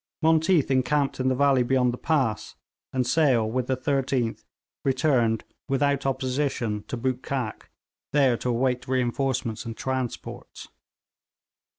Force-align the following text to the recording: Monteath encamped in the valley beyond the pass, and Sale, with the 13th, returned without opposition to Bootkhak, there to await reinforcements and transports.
Monteath 0.23 0.71
encamped 0.71 1.19
in 1.19 1.27
the 1.27 1.35
valley 1.35 1.61
beyond 1.61 1.93
the 1.93 1.97
pass, 1.99 2.55
and 2.91 3.05
Sale, 3.05 3.47
with 3.51 3.67
the 3.67 3.77
13th, 3.77 4.43
returned 4.83 5.43
without 5.69 6.07
opposition 6.07 6.83
to 6.87 6.97
Bootkhak, 6.97 7.69
there 8.11 8.35
to 8.37 8.49
await 8.49 8.87
reinforcements 8.87 9.63
and 9.63 9.77
transports. 9.77 10.69